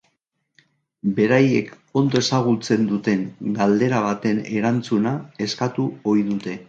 Beraiek 1.17 1.67
ondo 2.01 2.21
ezagutzen 2.25 2.89
duten 2.93 3.23
galdera 3.59 4.01
baten 4.07 4.41
erantzuna 4.59 5.15
eskatu 5.47 5.87
ohi 6.15 6.27
dute. 6.33 6.59